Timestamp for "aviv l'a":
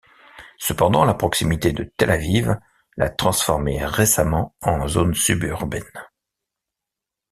2.09-3.11